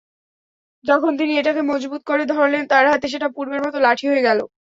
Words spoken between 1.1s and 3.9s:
তিনি এটাকে মযবুত করে ধরলেন তার হাতে সেটা পূর্বের মত